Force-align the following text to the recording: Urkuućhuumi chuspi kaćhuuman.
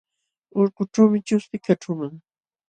Urkuućhuumi 0.59 1.19
chuspi 1.27 1.57
kaćhuuman. 1.65 2.13